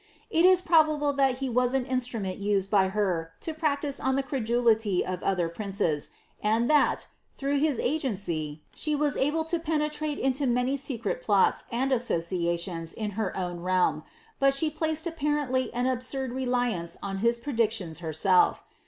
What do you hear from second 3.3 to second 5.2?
to practise on the credulity